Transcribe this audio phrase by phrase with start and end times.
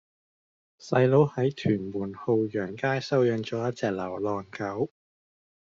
[0.79, 4.89] 細佬喺屯門浩洋街收養左一隻流浪狗